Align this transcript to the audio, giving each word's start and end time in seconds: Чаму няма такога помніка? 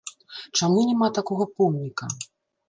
Чаму 0.59 0.79
няма 0.87 1.09
такога 1.19 1.47
помніка? 1.61 2.11